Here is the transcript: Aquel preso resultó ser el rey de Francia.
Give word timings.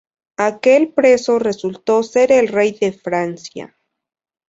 Aquel 0.39 0.91
preso 0.93 1.37
resultó 1.37 2.01
ser 2.01 2.31
el 2.31 2.47
rey 2.47 2.71
de 2.71 2.91
Francia. 2.91 3.77